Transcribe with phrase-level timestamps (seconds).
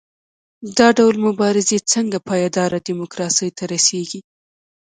[0.77, 4.21] دا ډول مبارزې څنګه پایداره ډیموکراسۍ ته رسیږي؟